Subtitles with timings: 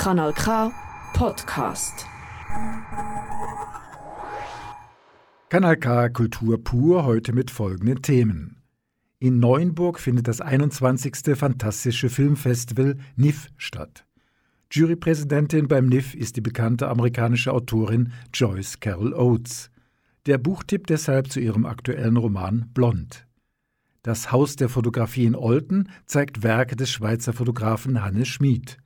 [0.00, 0.72] Kanal K
[1.12, 2.06] Podcast.
[5.50, 8.62] Kanal K Kultur pur heute mit folgenden Themen.
[9.18, 11.36] In Neuenburg findet das 21.
[11.36, 14.06] Fantastische Filmfestival NIF statt.
[14.70, 19.70] Jurypräsidentin beim NIF ist die bekannte amerikanische Autorin Joyce Carol Oates.
[20.24, 23.26] Der Buchtipp deshalb zu ihrem aktuellen Roman Blond.
[24.02, 28.78] Das Haus der Fotografie in Olten zeigt Werke des Schweizer Fotografen Hannes Schmid.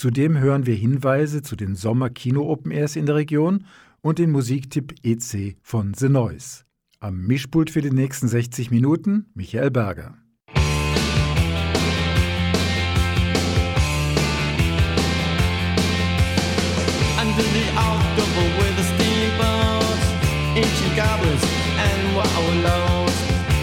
[0.00, 3.66] Zudem hören wir Hinweise zu den Sommer-Kino-Open Airs in der Region
[4.00, 6.64] und den Musiktipp EC von The Noise.
[7.00, 10.14] Am Mischpult für die nächsten 60 Minuten Michael Berger.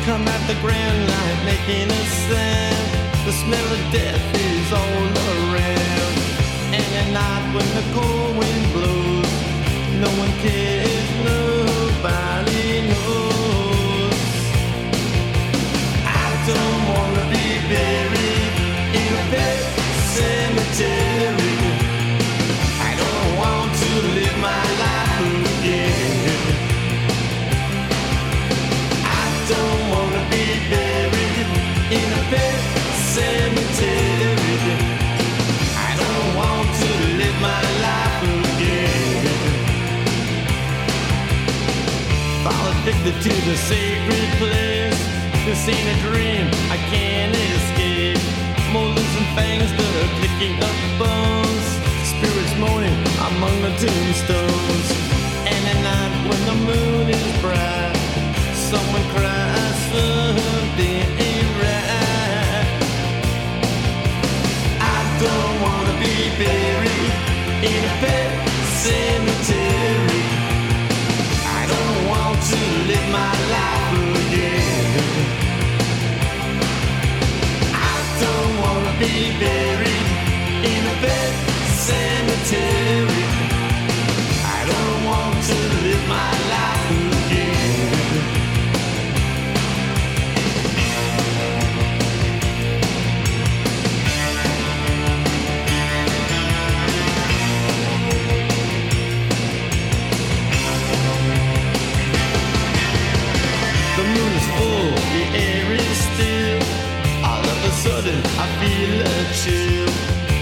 [0.06, 3.26] Come at the grand line making a sound.
[3.26, 5.97] The smell of death is all around.
[7.00, 9.34] At night when the cold wind blows,
[10.04, 14.20] no one cares, nobody knows.
[16.22, 18.54] I don't wanna be buried
[19.02, 19.60] in a pet
[20.16, 21.07] cemetery.
[42.88, 45.00] Addicted to the sacred place.
[45.44, 48.16] This ain't a dream, I can't escape.
[48.72, 51.68] Molars and fangs that are picking up bones.
[52.08, 52.96] Spirits moaning
[53.28, 54.88] among the tombstones.
[55.52, 57.10] And at night when the moon
[79.18, 79.57] wanna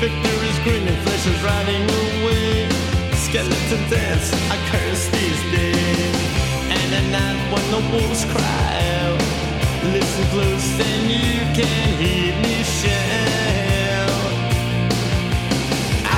[0.05, 2.69] Victor is grinning, flesh is riding away.
[3.25, 6.16] Skeleton dance, I curse these days.
[6.77, 8.69] And at night when the wolves cry
[9.01, 9.19] out,
[9.95, 14.33] listen close and you can hear me shout.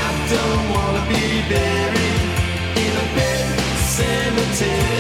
[0.04, 2.28] I don't wanna be buried
[2.84, 3.58] in a pet
[3.96, 4.97] cemetery.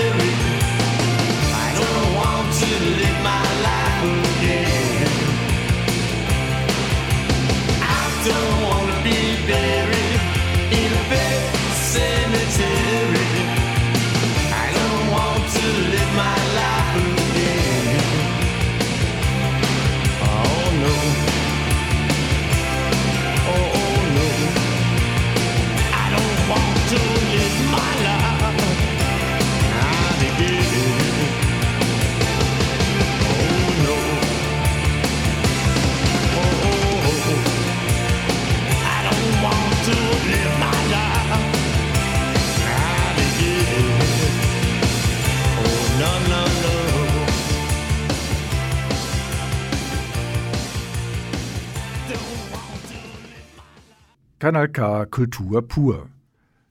[54.47, 56.07] Kanal K Kultur pur.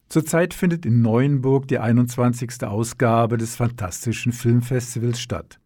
[0.09, 2.63] Zurzeit findet in Neuenburg die 21.
[2.63, 5.59] Ausgabe des Fantastischen Filmfestivals statt.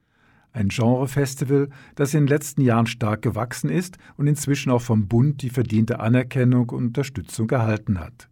[0.51, 5.41] Ein Genrefestival, das in den letzten Jahren stark gewachsen ist und inzwischen auch vom Bund
[5.41, 8.27] die verdiente Anerkennung und Unterstützung erhalten hat.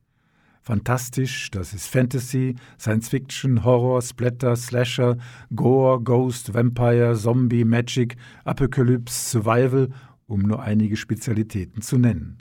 [0.61, 5.15] Fantastisch, das ist Fantasy, Science Fiction, Horror, Splatter, Slasher,
[5.55, 9.87] Gore, Ghost, Vampire, Zombie, Magic, Apocalypse, Survival,
[10.27, 12.39] um nur einige Spezialitäten zu nennen.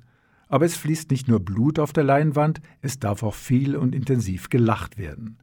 [0.49, 4.49] Aber es fließt nicht nur Blut auf der Leinwand, es darf auch viel und intensiv
[4.49, 5.39] gelacht werden.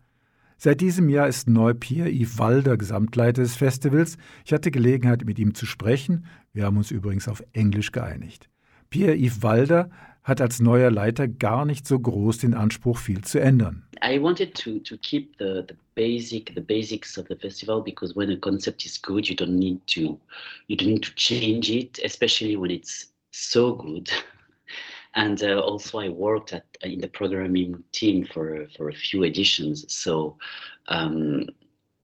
[0.58, 4.18] Seit diesem Jahr ist neu Pierre-Yves Walder Gesamtleiter des Festivals.
[4.46, 6.26] Ich hatte Gelegenheit, mit ihm zu sprechen.
[6.54, 8.50] Wir haben uns übrigens auf Englisch geeinigt.
[8.90, 9.90] Pierre-Yves Walder
[10.24, 13.84] hat als neuer Leiter gar nicht so groß den Anspruch, viel zu ändern.
[14.04, 18.32] I wanted to to keep the, the basic the basics of the festival because when
[18.32, 20.20] a concept is good, you don't need to
[20.68, 24.10] you don't need to change it, especially when it's so good.
[25.16, 29.86] and uh, also I worked at in the programming team for for a few editions.
[29.94, 30.38] So
[30.88, 31.48] um,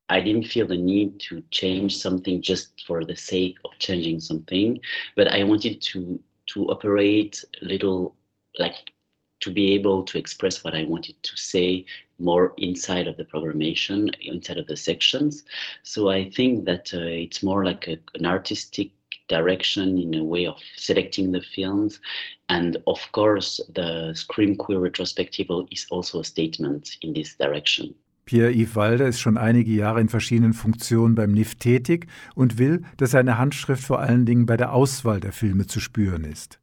[0.10, 4.80] I didn't feel the need to change something just for the sake of changing something,
[5.16, 8.16] but I wanted to to operate a little
[8.60, 8.92] like
[9.42, 11.86] to be able to express what I wanted to say
[12.20, 15.44] more inside of the programmation, inside of the sections.
[15.84, 18.92] So I think that uh, it's more like a, an artistic
[19.32, 22.00] direction in a way of selecting the films.
[22.48, 27.96] And of course, the Scream Queer retrospective is also a statement in this direction.
[28.26, 33.12] Pierre-Yves Walder ist schon einige Jahre in verschiedenen Funktionen beim NIF tätig und will, dass
[33.12, 36.60] seine Handschrift vor allen Dingen bei der Auswahl der Filme zu spüren ist.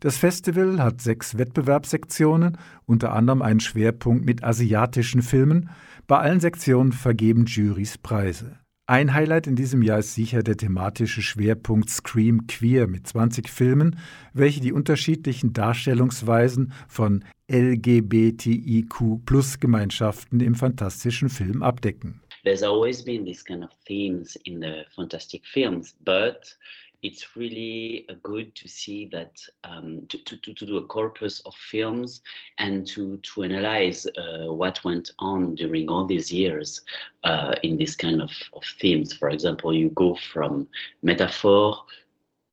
[0.00, 5.70] Das Festival hat sechs Wettbewerbssektionen, unter anderem einen Schwerpunkt mit asiatischen Filmen.
[6.06, 8.58] Bei allen Sektionen vergeben Jurys Preise.
[8.90, 14.00] Ein Highlight in diesem Jahr ist sicher der thematische Schwerpunkt Scream Queer mit 20 Filmen,
[14.32, 22.20] welche die unterschiedlichen Darstellungsweisen von LGBTIQ-Plus-Gemeinschaften im fantastischen Film abdecken.
[22.42, 26.58] There's always been these kind of themes in the fantastic films, but
[27.02, 31.54] it's really uh, good to see that um, to, to, to, do a corpus of
[31.54, 32.20] films
[32.58, 36.82] and to to analyze uh, what went on during all these years
[37.24, 39.12] uh, in this kind of, of themes.
[39.12, 40.68] For example, you go from
[41.02, 41.76] metaphor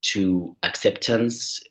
[0.02, 1.62] to acceptance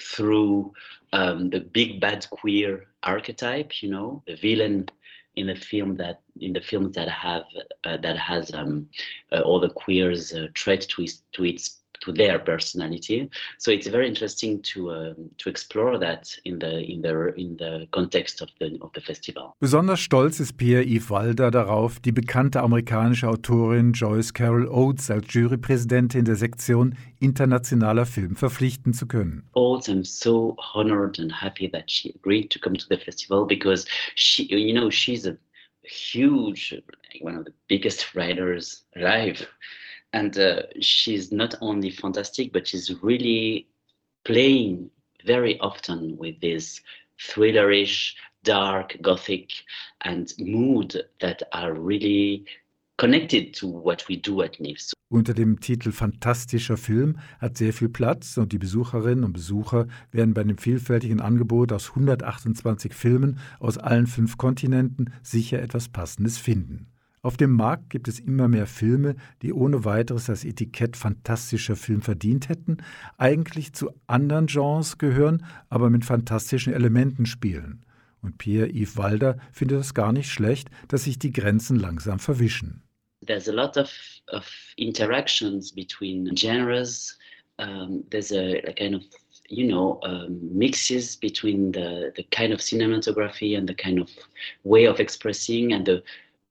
[0.00, 0.72] through
[1.12, 3.82] um, the big bad queer archetype.
[3.82, 4.88] You know, the villain
[5.36, 7.44] in the film that in the films that have
[7.84, 8.88] uh, that has um,
[9.32, 13.28] uh, all the queers uh, trait to to its to their personality.
[13.58, 17.86] So it's very interesting to um, to explore that in the in the in the
[17.90, 19.54] context of the of the festival.
[19.60, 26.24] Besonders stolz ist Pierre-Yves Walder darauf, die bekannte amerikanische Autorin Joyce Carol Oates als Jurypräsidentin
[26.24, 29.42] der Sektion internationaler Film verpflichten zu können.
[29.54, 33.86] Oates, I'm so honored and happy that she agreed to come to the festival because
[34.14, 35.36] she, you know, she's a
[35.82, 36.80] huge,
[37.20, 39.46] one of the biggest writers alive
[40.16, 43.66] and uh, she's not only fantastic but she's really
[44.24, 44.90] playing
[45.24, 46.80] very often with this
[47.18, 49.50] thrillerish dark gothic
[50.00, 52.44] and mood that are really
[52.96, 54.94] connected to what we do at NIFS.
[55.08, 60.34] Unter dem Titel Fantastischer Film hat sehr viel Platz und die Besucherinnen und Besucher werden
[60.34, 66.88] bei dem vielfältigen Angebot aus 128 Filmen aus allen fünf Kontinenten sicher etwas Passendes finden.
[67.26, 72.00] Auf dem Markt gibt es immer mehr Filme, die ohne weiteres das Etikett fantastischer Film
[72.00, 72.76] verdient hätten,
[73.18, 77.84] eigentlich zu anderen Genres gehören, aber mit fantastischen Elementen spielen.
[78.22, 82.84] Und Pierre-Yves Walder findet es gar nicht schlecht, dass sich die Grenzen langsam verwischen.
[83.26, 83.90] There's a lot of,
[84.28, 87.18] of interactions between genres.
[87.58, 89.02] Um, there's a, a kind of
[89.48, 94.08] you know um, mixes between the the kind of cinematography and the kind of
[94.62, 96.02] way of expressing and the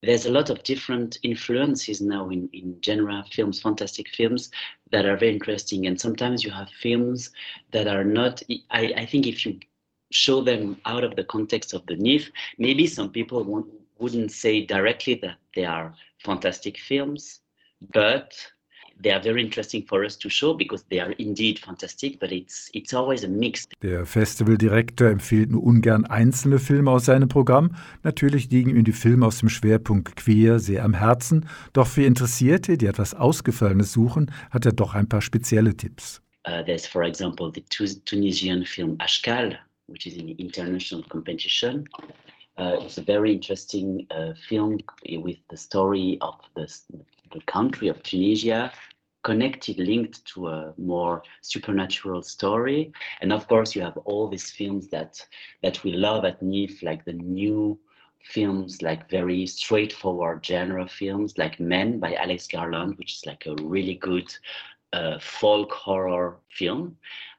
[0.02, 4.52] there's a lot of different influences now in, in genre films, fantastic films
[4.92, 5.88] that are very interesting.
[5.88, 7.32] And sometimes you have films
[7.72, 9.60] that are not, I, I think if you
[10.12, 14.66] show them out of the context of the NIF, maybe some people won't, wouldn't say
[14.66, 17.42] directly that they are fantastic films,
[17.94, 18.36] but
[19.02, 22.70] they are very interesting for us to show because they are indeed fantastic, but it's,
[22.74, 23.66] it's always a mix.
[23.82, 27.76] Der Festivaldirektor empfiehlt nur ungern einzelne Filme aus seinem Programm.
[28.04, 31.48] Natürlich liegen ihm die Filme aus dem Schwerpunkt Queer sehr am Herzen.
[31.74, 36.22] Doch für Interessierte, die etwas Ausgefallenes suchen, hat er doch ein paar spezielle Tipps.
[36.48, 37.64] Uh, there's, for example, the
[38.06, 41.88] Tunisian film Ashkal, which is in the international competition.
[42.58, 44.80] Uh, it's a very interesting uh, film
[45.24, 46.68] with the story of the
[47.48, 48.72] country of Tunisia,
[49.24, 52.94] connected, linked to a more supernatural story.
[53.22, 55.26] And of course, you have all these films that
[55.64, 57.80] that we love at NIF, like the new
[58.22, 63.56] films, like very straightforward genre films, like Men by Alex Garland, which is like a
[63.64, 64.34] really good
[64.94, 66.96] uh, folk horror film.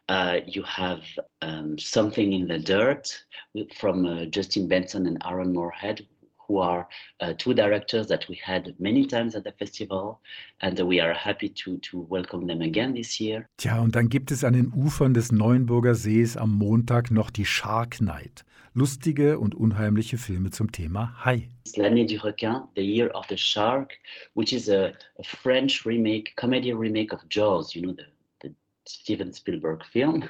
[0.09, 1.03] Uh, you have
[1.43, 3.25] um, Something in the Dirt
[3.77, 6.07] from uh, Justin Benson and Aaron Moorhead,
[6.49, 6.87] who are
[7.21, 10.21] uh, two directors that we had many times at the festival
[10.61, 13.49] and we are happy to, to welcome them again this year.
[13.59, 17.47] Tja, und dann gibt es an den Ufern des Neuenburger Sees am Montag noch die
[17.47, 18.45] Shark Night.
[18.77, 21.49] Lustige und unheimliche Filme zum Thema Hai.
[21.77, 23.99] L'année du requin, The Year of the Shark,
[24.35, 27.95] which is a, a French remake, comedy remake of Jaws, you know,
[28.43, 28.55] the
[28.87, 30.29] Steven Spielberg film.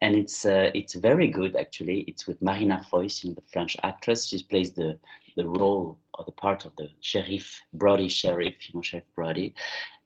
[0.00, 2.00] And it's uh, it's very good actually.
[2.08, 4.26] It's with Marina Foïs, you know, the French actress.
[4.26, 4.98] She plays the
[5.38, 9.54] the role or the part of the sheriff, Brody sheriff, you know, Sheriff Brody.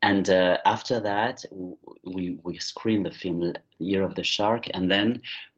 [0.03, 1.45] and uh, after that
[2.15, 5.09] we we screen the film Year of the Shark, and then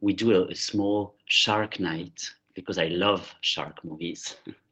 [0.05, 2.17] we do a, a small shark night
[2.57, 4.21] because I love shark movies.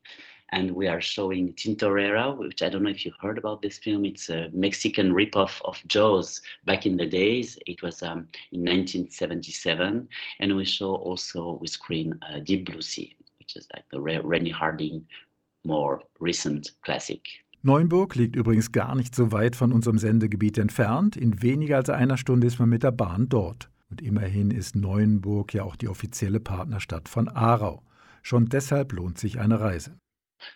[0.53, 4.05] and we are showing Tintorera, which I don't know if you heard about this film.
[4.05, 7.57] It's a Mexican ripoff of Jaws back in the days.
[7.65, 10.07] It was um, in 1977,
[10.39, 14.53] and we show also we screen uh, Deep Blue Sea, which is like the Rennie
[14.53, 15.05] Harding
[15.63, 17.43] more recent classic.
[17.61, 21.15] Neuenburg liegt übrigens gar nicht so weit von unserem Sendegebiet entfernt.
[21.15, 23.69] In weniger als einer Stunde ist man mit der Bahn dort.
[23.89, 27.81] Und immerhin ist Neuenburg ja auch die offizielle Partnerstadt von Aarau.
[28.21, 29.97] Schon deshalb lohnt sich eine Reise.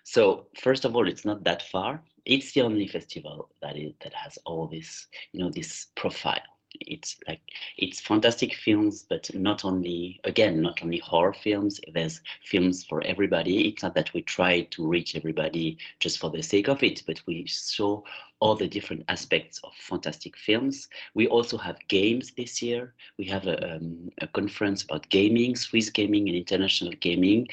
[0.04, 2.04] So first of all, it's not that far.
[2.26, 6.44] It's the only festival that is, that has all this, you know, this profile.
[6.82, 7.42] It's like
[7.78, 11.80] it's fantastic films, but not only again, not only horror films.
[11.94, 13.68] There's films for everybody.
[13.68, 17.22] It's not that we try to reach everybody just for the sake of it, but
[17.26, 18.04] we show
[18.40, 20.88] all the different aspects of fantastic films.
[21.14, 22.94] We also have games this year.
[23.18, 27.48] We have a, um, a conference about gaming, Swiss gaming, and international gaming,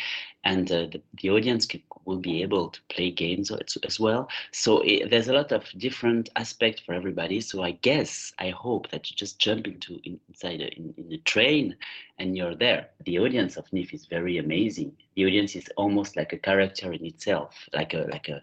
[0.44, 4.28] and uh, the, the audience can, will be able to play games as, well.
[4.52, 7.40] So it, there's a lot of different aspects for everybody.
[7.40, 11.12] So I guess I hope that you just jump into in, inside a, in, in
[11.12, 11.76] a train
[12.18, 12.88] and you're there.
[13.04, 14.92] The audience of NIF is very amazing.
[15.16, 18.42] The audience is almost like a character in itself, like a like a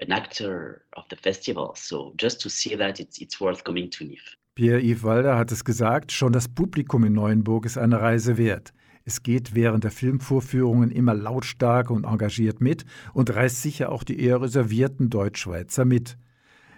[0.00, 1.74] an actor of the festival.
[1.74, 4.36] So just to see that, it's it's worth coming to NIF.
[4.56, 8.72] Pierre-Yves Walder hat es gesagt, schon das Publikum in Neuenburg ist eine Reise wert.
[9.08, 12.84] Es geht während der Filmvorführungen immer lautstark und engagiert mit
[13.14, 16.18] und reißt sicher auch die eher reservierten Deutschschweizer mit.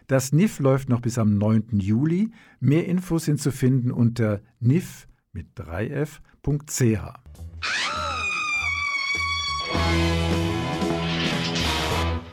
[0.08, 1.80] Das NIF läuft noch bis am 9.
[1.80, 2.30] Juli.
[2.60, 6.20] Mehr Infos sind zu finden unter nif mit 3f.ch.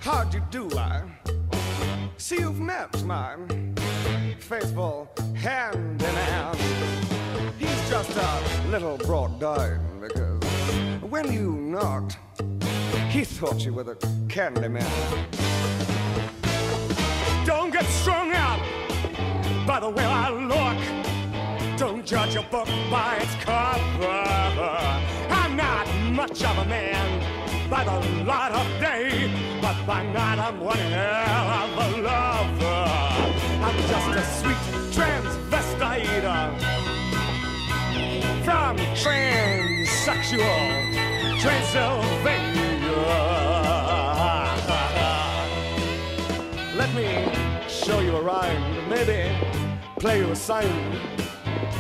[0.04, 1.25] How'd you do, I?
[2.26, 3.36] See you've met my
[4.40, 6.58] faithful hand in hand.
[7.60, 10.44] He's just a little brought down because
[11.04, 12.18] when you knocked,
[13.12, 13.96] he thought you were the
[14.28, 15.28] candy man.
[17.46, 18.60] Don't get strung out
[19.68, 21.78] by the way I look.
[21.78, 24.24] Don't judge a book by its cover.
[25.30, 27.45] I'm not much of a man
[27.76, 29.30] by the light of day,
[29.62, 32.88] but by night I'm one hell of a lover.
[33.66, 34.64] I'm just a sweet
[34.96, 36.50] transvestite uh,
[38.46, 40.60] from transsexual
[41.44, 42.96] Transylvania.
[46.82, 47.08] Let me
[47.68, 49.36] show you a rhyme, maybe
[50.00, 50.72] play you a sign.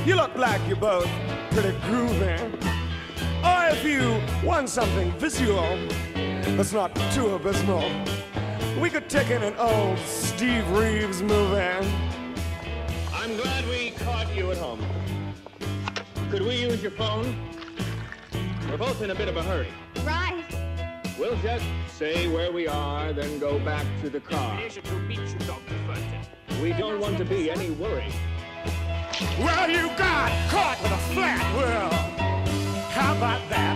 [0.05, 1.09] You look like you're both
[1.51, 2.84] pretty groovy.
[3.45, 5.77] Or if you want something visual
[6.57, 7.87] that's not too abysmal,
[8.81, 11.87] we could take in an old Steve Reeves movie.
[13.13, 14.83] I'm glad we caught you at home.
[16.31, 17.35] Could we use your phone?
[18.67, 19.67] We're both in a bit of a hurry.
[20.03, 20.43] Right.
[21.19, 24.59] We'll just say where we are, then go back to the car.
[26.61, 28.11] We don't want to be any worry.
[29.39, 32.25] Well, you got caught with a flat world.
[32.95, 33.75] How about that?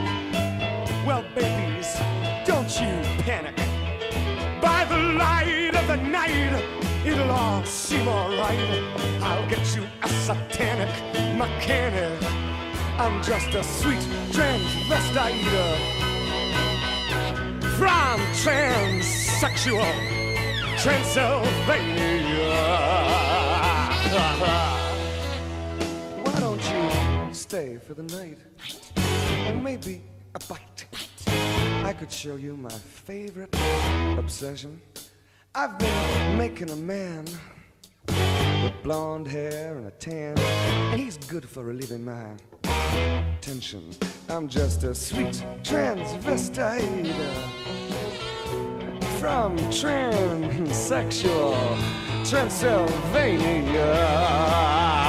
[1.05, 1.93] Well, babies,
[2.47, 3.53] don't you panic.
[4.61, 6.63] By the light of the night,
[7.05, 8.57] it'll all seem alright.
[9.21, 10.87] I'll get you a satanic
[11.37, 12.17] mechanic.
[12.97, 13.99] I'm just a sweet
[14.31, 15.43] transvestite
[17.77, 19.93] from transsexual
[20.77, 22.55] Transylvania.
[26.23, 28.37] Why don't you stay for the night?
[29.55, 30.01] Maybe
[30.35, 30.85] a bite.
[31.83, 33.49] I could show you my favorite
[34.17, 34.79] obsession.
[35.55, 37.25] I've been making a man
[38.07, 42.25] with blonde hair and a tan, and he's good for relieving my
[43.41, 43.89] tension.
[44.29, 47.49] I'm just a sweet transvestite uh,
[49.17, 51.55] from transsexual
[52.29, 55.08] Transylvania.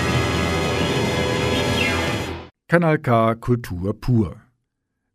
[2.71, 4.37] Kanal K Kultur pur.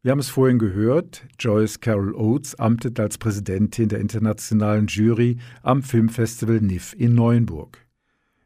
[0.03, 5.83] Wir haben es vorhin gehört, Joyce Carol Oates amtet als Präsidentin der internationalen Jury am
[5.83, 7.79] Filmfestival NIF in Neuenburg.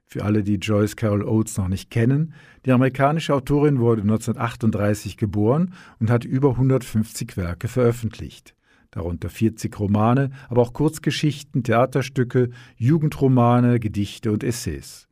[0.06, 5.74] Für alle, die Joyce Carol Oates noch nicht kennen, die amerikanische Autorin wurde 1938 geboren
[5.98, 8.54] und hat über 150 Werke veröffentlicht,
[8.92, 15.09] darunter 40 Romane, aber auch Kurzgeschichten, Theaterstücke, Jugendromane, Gedichte und Essays.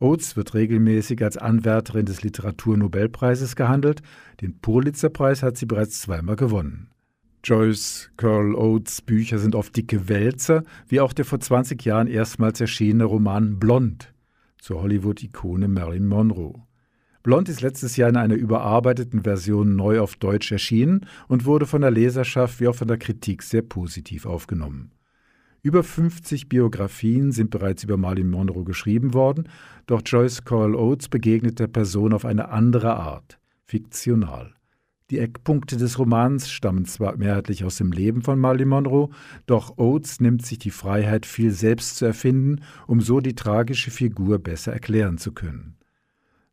[0.00, 4.02] Oates wird regelmäßig als Anwärterin des Literaturnobelpreises gehandelt,
[4.40, 6.90] den Pulitzerpreis hat sie bereits zweimal gewonnen.
[7.42, 12.60] Joyce Carol Oates Bücher sind oft dicke Wälzer, wie auch der vor 20 Jahren erstmals
[12.60, 14.12] erschienene Roman Blond
[14.58, 16.62] zur Hollywood-Ikone Marilyn Monroe.
[17.22, 21.80] Blond ist letztes Jahr in einer überarbeiteten Version neu auf Deutsch erschienen und wurde von
[21.80, 24.92] der Leserschaft wie auch von der Kritik sehr positiv aufgenommen.
[25.68, 29.50] Über 50 Biografien sind bereits über Marilyn Monroe geschrieben worden,
[29.84, 34.54] doch Joyce Carol Oates begegnet der Person auf eine andere Art, fiktional.
[35.10, 39.10] Die Eckpunkte des Romans stammen zwar mehrheitlich aus dem Leben von Marilyn Monroe,
[39.44, 44.38] doch Oates nimmt sich die Freiheit, viel selbst zu erfinden, um so die tragische Figur
[44.38, 45.77] besser erklären zu können.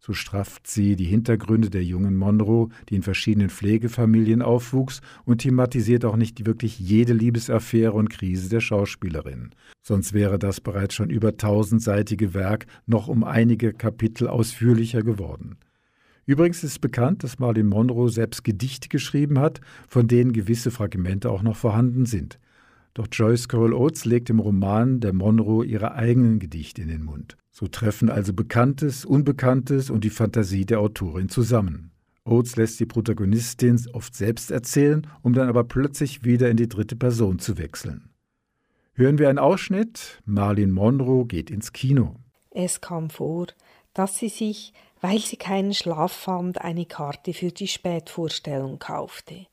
[0.05, 6.05] So strafft sie die Hintergründe der jungen Monroe, die in verschiedenen Pflegefamilien aufwuchs, und thematisiert
[6.05, 9.49] auch nicht wirklich jede Liebesaffäre und Krise der Schauspielerin.
[9.81, 15.57] Sonst wäre das bereits schon über tausendseitige Werk noch um einige Kapitel ausführlicher geworden.
[16.27, 21.41] Übrigens ist bekannt, dass Marilyn Monroe selbst Gedichte geschrieben hat, von denen gewisse Fragmente auch
[21.41, 22.37] noch vorhanden sind.
[22.93, 27.37] Doch Joyce Carol Oates legt im Roman der Monroe ihre eigenen Gedichte in den Mund.
[27.57, 31.91] So treffen also Bekanntes, Unbekanntes und die Fantasie der Autorin zusammen.
[32.25, 36.97] Oates lässt die Protagonistin oft selbst erzählen, um dann aber plötzlich wieder in die dritte
[36.97, 38.09] Person zu wechseln.
[38.91, 40.21] Hören wir einen Ausschnitt.
[40.25, 42.17] Marilyn Monroe geht ins Kino.
[42.51, 43.47] Es kam vor,
[43.93, 44.73] dass sie sich
[45.05, 49.45] weil sie keinen Schlaf fand, eine Karte für die Spätvorstellung kaufte.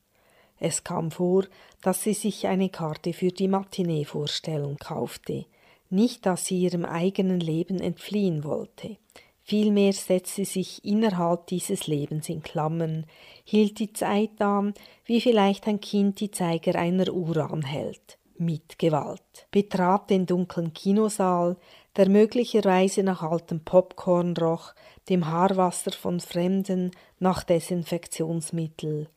[0.58, 1.44] Es kam vor,
[1.82, 5.44] dass sie sich eine Karte für die Matineevorstellung kaufte,
[5.92, 8.96] nicht dass sie ihrem eigenen Leben entfliehen wollte.
[9.44, 13.06] Vielmehr setzte sie sich innerhalb dieses Lebens in Klammern,
[13.44, 14.72] hielt die Zeit an,
[15.04, 21.56] wie vielleicht ein Kind die Zeiger einer Uhr anhält, mit Gewalt, betrat den dunklen Kinosaal,
[21.96, 24.74] der möglicherweise nach altem Popcorn roch,
[25.08, 29.08] dem Haarwasser von Fremden nach Desinfektionsmittel,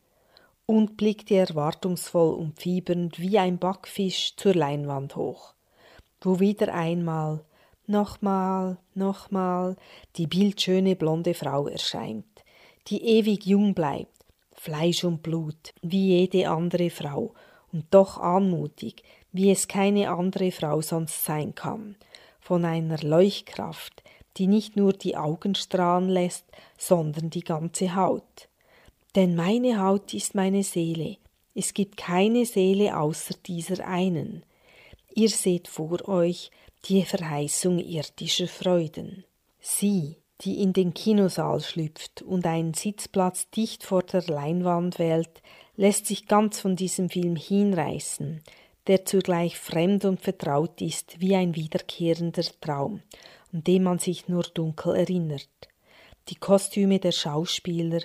[0.66, 5.54] und blickte erwartungsvoll und fiebernd wie ein Backfisch zur Leinwand hoch,
[6.20, 7.44] wo wieder einmal,
[7.86, 9.76] nochmal, nochmal
[10.16, 12.24] die bildschöne blonde Frau erscheint,
[12.88, 17.34] die ewig jung bleibt, Fleisch und Blut, wie jede andere Frau,
[17.72, 19.02] und doch anmutig,
[19.32, 21.96] wie es keine andere Frau sonst sein kann,
[22.40, 24.02] von einer Leuchtkraft,
[24.36, 26.46] die nicht nur die Augen strahlen lässt,
[26.78, 28.48] sondern die ganze Haut.
[29.14, 31.16] Denn meine Haut ist meine Seele,
[31.54, 34.44] es gibt keine Seele außer dieser einen.
[35.16, 36.52] Ihr seht vor euch
[36.84, 39.24] die Verheißung irdischer Freuden.
[39.58, 45.42] Sie, die in den Kinosaal schlüpft und einen Sitzplatz dicht vor der Leinwand wählt,
[45.74, 48.42] lässt sich ganz von diesem Film hinreißen,
[48.86, 53.02] der zugleich fremd und vertraut ist wie ein wiederkehrender Traum
[53.56, 55.48] an dem man sich nur dunkel erinnert.
[56.28, 58.00] Die Kostüme der Schauspieler,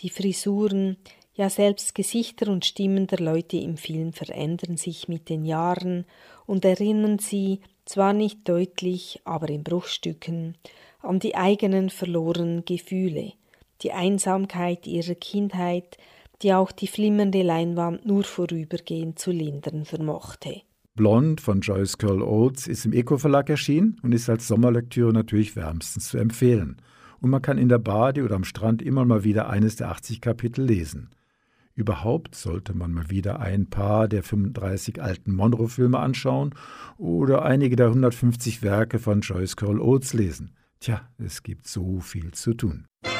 [0.00, 0.96] die Frisuren,
[1.34, 6.06] ja selbst Gesichter und Stimmen der Leute im Film verändern sich mit den Jahren
[6.46, 10.56] und erinnern sie, zwar nicht deutlich, aber in Bruchstücken,
[11.00, 13.32] an die eigenen verlorenen Gefühle,
[13.82, 15.98] die Einsamkeit ihrer Kindheit,
[16.42, 20.62] die auch die flimmernde Leinwand nur vorübergehend zu lindern vermochte.
[20.94, 26.08] Blond von Joyce Carol Oates ist im Eco-Verlag erschienen und ist als Sommerlektüre natürlich wärmstens
[26.08, 26.80] zu empfehlen.
[27.20, 30.20] Und man kann in der Bade oder am Strand immer mal wieder eines der 80
[30.20, 31.10] Kapitel lesen.
[31.76, 36.54] Überhaupt sollte man mal wieder ein paar der 35 alten Monroe-Filme anschauen
[36.96, 40.54] oder einige der 150 Werke von Joyce Carol Oates lesen.
[40.80, 42.86] Tja, es gibt so viel zu tun.
[43.04, 43.10] I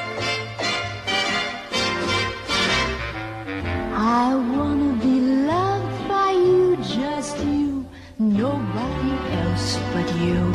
[4.57, 7.85] wanna be loved by you, just you,
[8.19, 10.55] nobody else but you.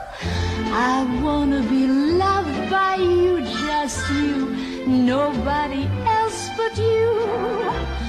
[0.73, 4.55] I wanna be loved by you, just you,
[4.87, 8.00] nobody else but you.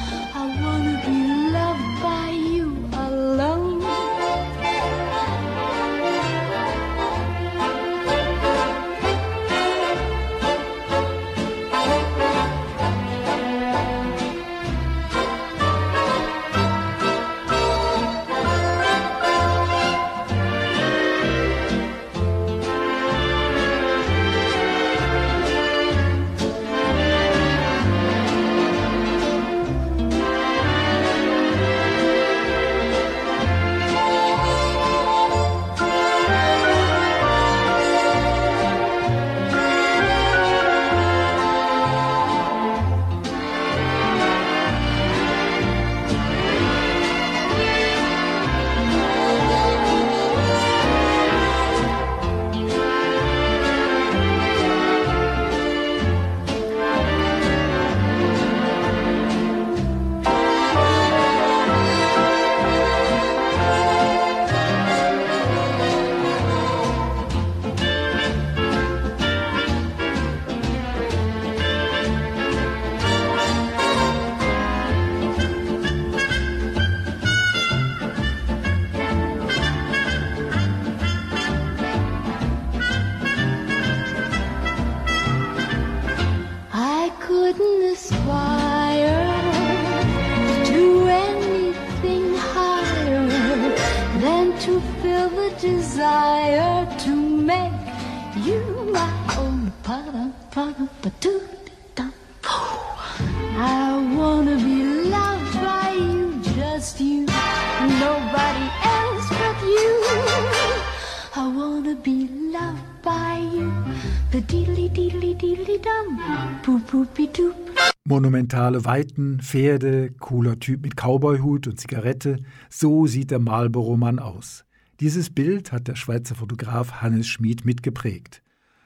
[118.53, 122.37] Monumentale Weiten, Pferde, cooler Typ mit Cowboyhut und Zigarette,
[122.69, 124.67] so sieht der Marlboro-Mann aus.
[125.01, 128.43] Dieses Bild hat der Schweizer Fotograf Hannes Schmid mitgeprägt.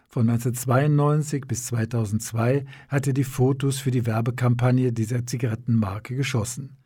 [0.09, 6.76] Von 1992 bis 2002 hat er die Fotos für die Werbekampagne dieser Zigarettenmarke geschossen.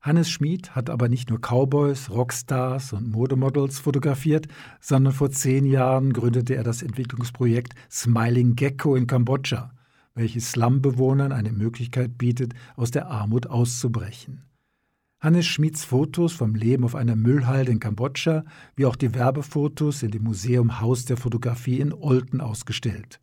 [0.00, 4.48] Hannes Schmid hat aber nicht nur Cowboys, Rockstars und Modemodels fotografiert,
[4.80, 9.70] sondern vor zehn Jahren gründete er das Entwicklungsprojekt Smiling Gecko in Kambodscha,
[10.18, 14.42] welches Slumbewohnern eine Möglichkeit bietet, aus der Armut auszubrechen.
[15.20, 18.44] Hannes Schmids Fotos vom Leben auf einer Müllhalde in Kambodscha,
[18.76, 23.20] wie auch die Werbefotos in dem Museum Haus der Fotografie in Olten ausgestellt.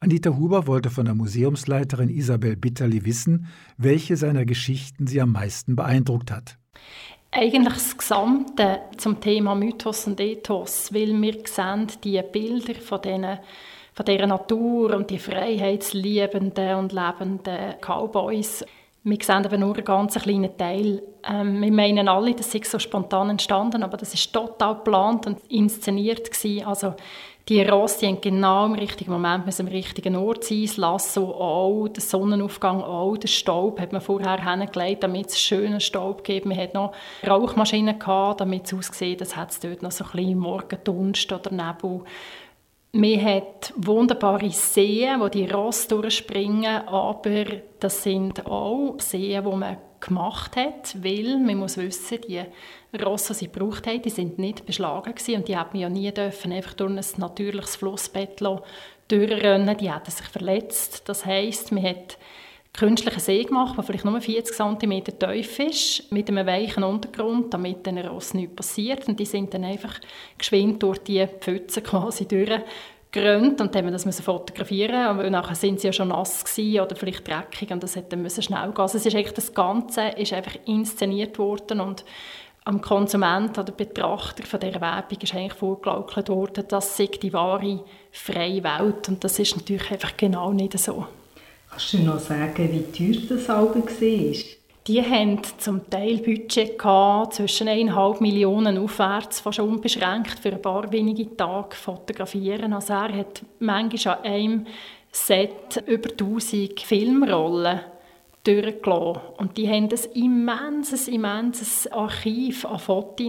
[0.00, 5.76] Anita Huber wollte von der Museumsleiterin Isabel Bitterli wissen, welche seiner Geschichten sie am meisten
[5.76, 6.58] beeindruckt hat.
[7.30, 13.38] Eigentlich das Gesamte zum Thema Mythos und Ethos, weil wir sehen die Bilder von diesen
[13.94, 18.64] von dieser Natur und die freiheitsliebenden und lebenden Cowboys.
[19.04, 21.02] Wir sehen aber nur einen ganz kleinen Teil.
[21.30, 25.38] Ähm, wir meinen alle, das sei so spontan entstanden, aber das ist total geplant und
[25.48, 26.66] inszeniert gewesen.
[26.66, 26.94] Also
[27.46, 30.62] die Rosse haben genau im richtigen Moment müssen am richtigen Ort sein.
[30.62, 35.80] Das Lasso auch, der Sonnenaufgang auch, der Staub hat man vorher hingelegt, damit es schönen
[35.80, 36.46] Staub gibt.
[36.46, 36.94] Man hat noch
[37.26, 37.98] Rauchmaschinen
[38.38, 42.00] damit es aussieht, als hätte es dort noch so ein bisschen Morgendunst oder Nebel.
[42.96, 47.44] Man hat wunderbare Seen, wo die Rosse durchspringen, aber
[47.80, 52.44] das sind auch Seen, die man gemacht hat, weil man muss wissen, die
[53.02, 55.88] Rosse, die sie gebraucht haben, die sind nicht beschlagen gewesen und die hat man ja
[55.88, 58.40] nie dürfen einfach durch ein natürliches Flussbett
[59.08, 59.76] durchrennen.
[59.76, 61.08] Die hätten sich verletzt.
[61.08, 62.16] Das heisst, man hat
[62.74, 67.86] künstlichen See gemacht, der vielleicht nur 40 cm tief ist, mit einem weichen Untergrund, damit
[67.86, 69.08] den Ross nichts passiert.
[69.08, 70.00] Und die sind dann einfach
[70.36, 75.80] geschwind durch die Pfütze quasi durchgerannt und dann mussten wir das fotografieren, aber nachher sind
[75.80, 78.80] sie ja schon nass gewesen oder vielleicht dreckig und das hätte müssen schnell gehen.
[78.80, 82.04] Also es ist eigentlich das Ganze ist einfach inszeniert worden und
[82.64, 87.84] am Konsument oder Betrachter von dieser Werbung ist eigentlich vorgegaukelt worden, das sei die wahre
[88.10, 91.06] freie Welt und das ist natürlich einfach genau nicht so.
[91.74, 94.44] Kannst du noch sagen, wie teuer das Album war?
[94.86, 100.92] Die hatten zum Teil Budget gehabt, zwischen 1,5 Millionen aufwärts, fast unbeschränkt für ein paar
[100.92, 102.72] wenige Tage fotografieren.
[102.74, 104.66] Also er hat manchmal an einem
[105.10, 107.80] Set über 1000 Filmrollen
[108.44, 109.22] durchgelassen.
[109.38, 113.26] Und die haben ein immenses, immenses Archiv an Fotos.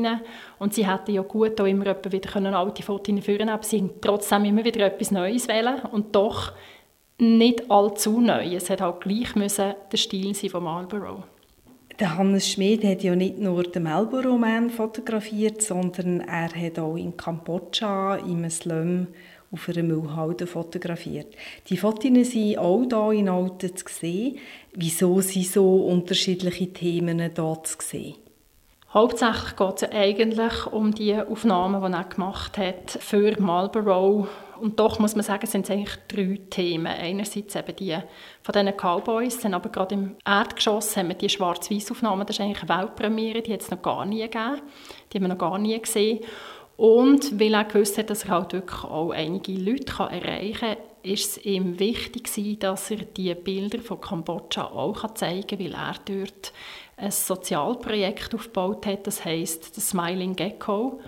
[0.59, 4.45] Und sie hätten ja gut auch immer wieder alte Fotos führen aber sie haben trotzdem
[4.45, 5.81] immer wieder etwas Neues wählen.
[5.91, 6.51] Und doch
[7.17, 8.55] nicht allzu neu.
[8.55, 11.23] Es hat halt gleich müssen der Stil sein von Marlborough.
[11.99, 16.97] Der Hannes Schmid hat ja nicht nur den Marlborough Man fotografiert, sondern er hat auch
[16.97, 19.07] in Kambodscha, im Slum,
[19.51, 21.33] auf einer Müllhalde fotografiert.
[21.69, 24.37] Die Fotos sind auch hier in Alten zu sehen.
[24.73, 28.15] Wieso sind so unterschiedliche Themen hier zu sehen?
[28.93, 34.27] Hauptsächlich geht es eigentlich um die Aufnahmen, die er gemacht hat für Marlborough.
[34.59, 36.87] Und doch muss man sagen, es sind eigentlich drei Themen.
[36.87, 37.97] Einerseits eben die
[38.41, 42.37] von diesen Cowboys, dann aber gerade im Erdgeschoss haben wir die schwarz weiß aufnahmen das
[42.37, 44.61] ist eigentlich eine Weltpremiere, die hat es noch gar nie gegeben.
[45.11, 46.19] Die haben wir noch gar nie gesehen.
[46.77, 51.37] Und weil er gewusst hat, dass er halt wirklich auch einige Leute erreichen kann, ist
[51.37, 56.53] es ihm wichtig dass er die Bilder von Kambodscha auch zeigen kann, weil er dort
[56.97, 60.99] ein Sozialprojekt aufgebaut hat, das heißt das Smiling Gecko.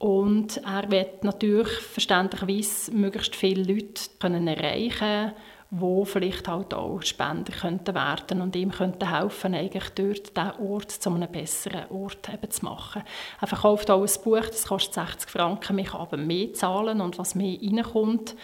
[0.00, 5.32] Und er wird natürlich verständlicherweise möglichst viele Leute können erreichen
[5.70, 10.90] wo vielleicht halt auch Spender könnten werden und ihm könnten helfen, eigentlich dort diesen Ort
[10.90, 13.02] zu einem besseren Ort eben zu machen.
[13.40, 17.36] Er verkauft auch ein Buch, das kostet 60 Franken, man aber mehr zahlen und was
[17.36, 18.34] mehr reinkommt,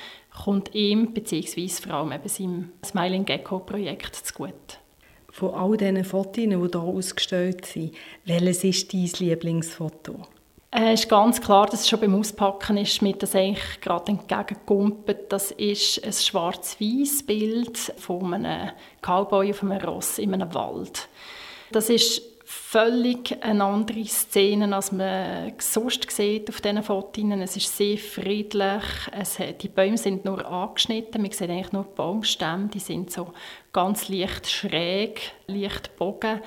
[0.45, 1.69] kommt ihm bzw.
[1.69, 4.77] vor allem eben seinem Smiling Gecko Projekt zugute
[5.33, 10.23] von all diesen Fotos, die hier ausgestellt sind, welches ist dein Lieblingsfoto?
[10.79, 14.13] Es äh, ist ganz klar, dass es schon beim Auspacken ist, mir das eigentlich gerade
[14.13, 15.33] entgegenkumpelt.
[15.33, 21.09] Das ist ein schwarz-weiß Bild von einem Cowboy auf einem Ross in einem Wald.
[21.73, 27.25] Das ist völlig eine andere Szene, als man sonst sieht auf diesen Fotos.
[27.41, 28.85] Es ist sehr friedlich.
[29.19, 31.23] Es, die Bäume sind nur angeschnitten.
[31.23, 32.69] Man sieht eigentlich nur die Baumstämme.
[32.69, 33.33] Die sind so
[33.73, 36.41] ganz leicht schräg, leicht bogen.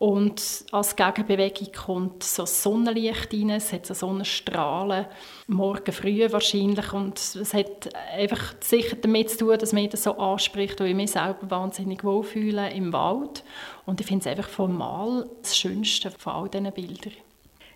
[0.00, 5.04] Und als Gegenbewegung kommt so Sonnenlicht rein, es hat so Sonnenstrahlen,
[5.46, 6.94] morgen früh wahrscheinlich.
[6.94, 10.94] Und es hat einfach sicher damit zu tun, dass mich das so anspricht, weil ich
[10.94, 13.44] mich selber wahnsinnig wohlfühle im Wald.
[13.84, 17.12] Und ich finde es einfach formal das Schönste von all diesen Bildern.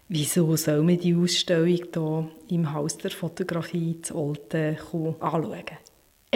[0.09, 4.79] Wieso soll man die Ausstellung hier im Haus der Fotografie zu Olten
[5.21, 5.65] anschauen?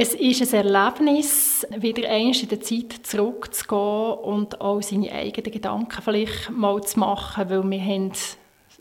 [0.00, 6.02] Es ist ein Erlebnis, wieder einmal in der Zeit zurückzugehen und auch seine eigenen Gedanken
[6.02, 8.12] vielleicht mal zu machen, weil wir haben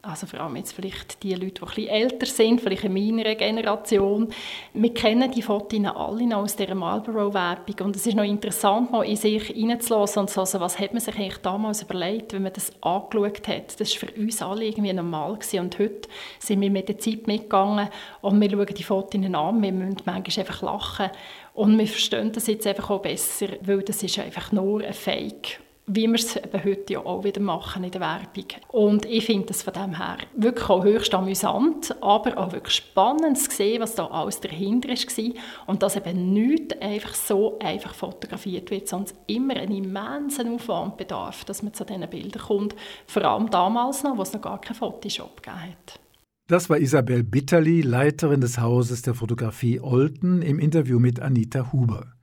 [0.07, 4.29] also vor allem jetzt vielleicht die Leute, die bisschen älter sind, vielleicht in meiner Generation,
[4.73, 9.03] wir kennen die Fotos alle noch aus dieser Marlboro-Werbung und es ist noch interessant, mal
[9.03, 12.53] in sich hineinzulassen und zu hören, was hat man sich eigentlich damals überlegt, wenn man
[12.53, 13.79] das angeschaut hat.
[13.79, 15.59] Das war für uns alle irgendwie normal gewesen.
[15.59, 16.07] und heute
[16.39, 17.89] sind wir mit der Zeit mitgegangen
[18.21, 21.09] und wir schauen die Fotos an, wir müssen manchmal einfach lachen
[21.53, 25.59] und wir verstehen das jetzt einfach auch besser, weil das ist einfach nur ein Fake
[25.89, 28.45] wie wir es eben heute ja auch wieder machen in der Werbung.
[28.67, 33.37] Und ich finde das von dem her wirklich auch höchst amüsant, aber auch wirklich spannend
[33.37, 35.33] zu sehen, was da alles dahinter war
[35.65, 41.45] und dass eben nichts einfach so einfach fotografiert wird, sondern immer einen immensen Aufwand bedarf,
[41.45, 44.75] dass man zu diesen Bildern kommt, vor allem damals noch, wo es noch gar keinen
[44.75, 45.99] Photoshop hat.
[46.47, 52.13] Das war Isabel Bitterli, Leiterin des Hauses der Fotografie Olten, im Interview mit Anita Huber.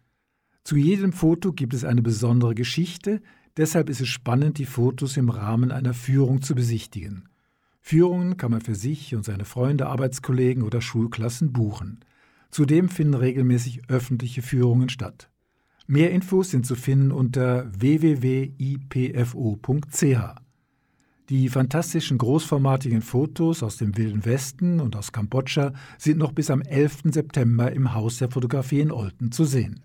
[0.65, 3.21] Zu jedem Foto gibt es eine besondere Geschichte,
[3.57, 7.29] Deshalb ist es spannend, die Fotos im Rahmen einer Führung zu besichtigen.
[7.81, 12.01] Führungen kann man für sich und seine Freunde, Arbeitskollegen oder Schulklassen buchen.
[12.51, 15.31] Zudem finden regelmäßig öffentliche Führungen statt.
[15.87, 18.55] Mehr Infos sind zu finden unter www.ipfo.ch.
[21.29, 26.63] Die fantastischen großformatigen Fotos aus dem Wilden Westen und aus Kambodscha sind noch bis am
[26.63, 27.03] 11.
[27.13, 29.85] September im Haus der Fotografie in Olten zu sehen.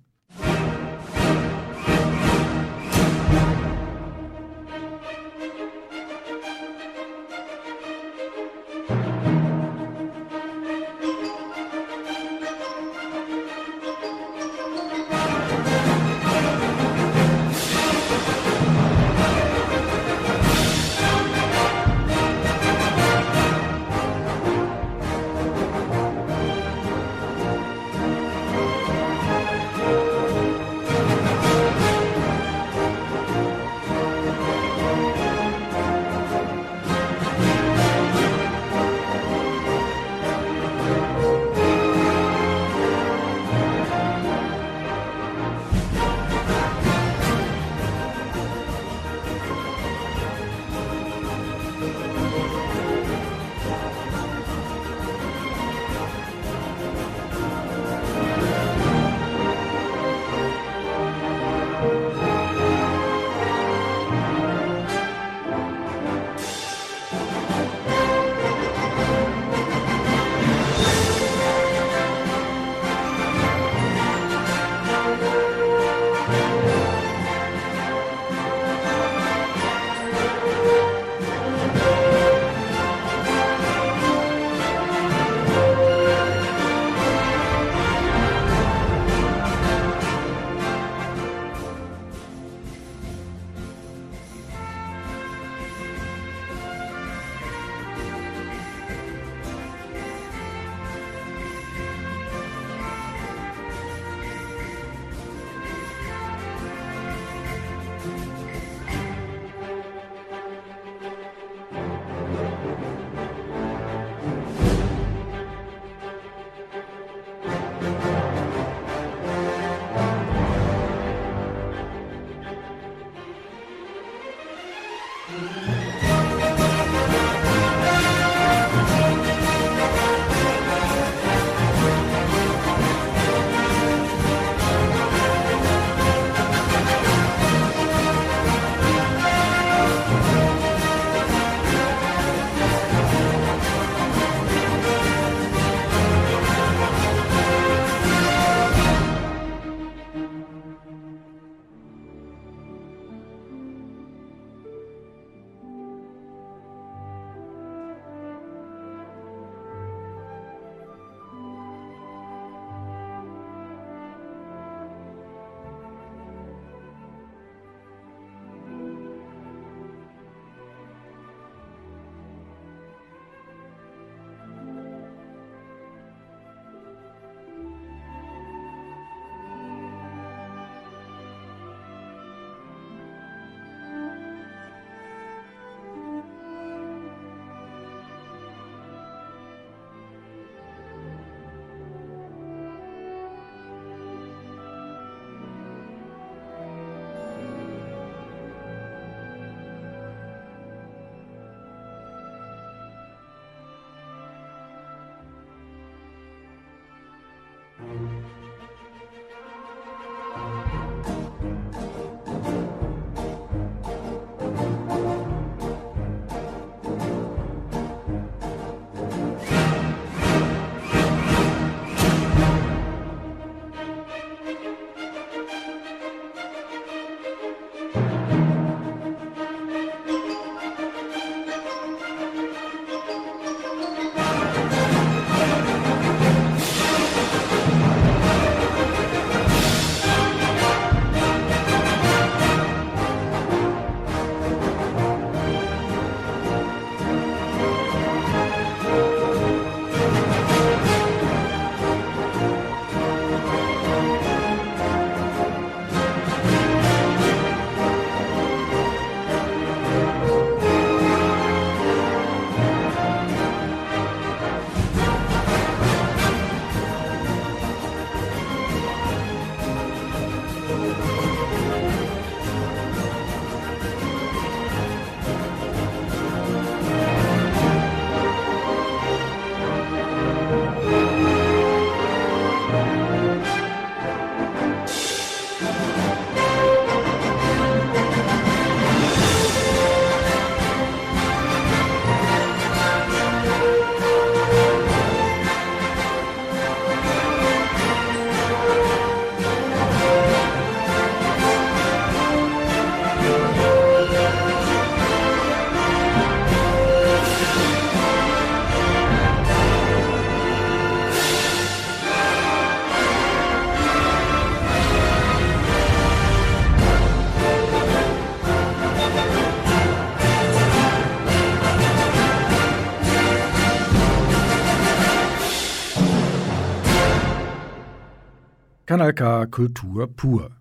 [328.99, 330.57] Kanal Kultur pur.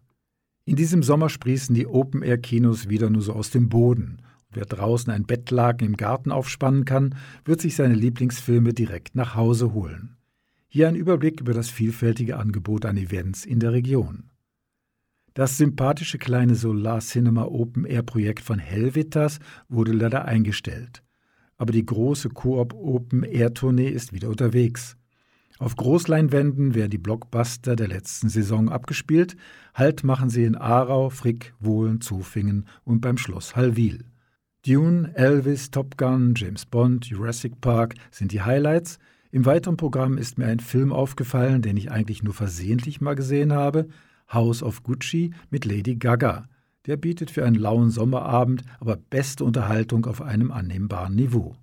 [0.64, 4.22] In diesem Sommer sprießen die Open-Air-Kinos wieder nur so aus dem Boden.
[4.53, 9.72] Wer draußen ein Bettlaken im Garten aufspannen kann, wird sich seine Lieblingsfilme direkt nach Hause
[9.72, 10.18] holen.
[10.68, 14.30] Hier ein Überblick über das vielfältige Angebot an Events in der Region.
[15.34, 21.03] Das sympathische kleine Solar Cinema Open Air Projekt von Helvetas wurde leider eingestellt.
[21.57, 24.97] Aber die große Coop Open Air Tournee ist wieder unterwegs.
[25.59, 29.36] Auf Großleinwänden werden die Blockbuster der letzten Saison abgespielt.
[29.74, 34.04] Halt machen sie in Aarau, Frick, Wohlen, Zufingen und beim Schloss Hallwil.
[34.64, 38.98] Dune, Elvis, Top Gun, James Bond, Jurassic Park sind die Highlights.
[39.32, 43.52] Im weiteren Programm ist mir ein Film aufgefallen, den ich eigentlich nur versehentlich mal gesehen
[43.52, 43.88] habe.
[44.32, 46.48] House of Gucci mit Lady Gaga.
[46.86, 51.56] Der bietet für einen lauen Sommerabend aber beste Unterhaltung auf einem annehmbaren Niveau.